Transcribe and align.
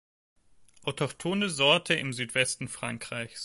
Autochthone 0.81 1.47
Sorte 1.47 1.93
im 1.93 2.11
Südwesten 2.11 2.67
Frankreichs. 2.67 3.39